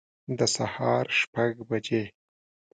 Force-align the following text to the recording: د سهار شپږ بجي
د 0.37 0.39
سهار 0.55 1.05
شپږ 1.19 1.53
بجي 1.69 2.03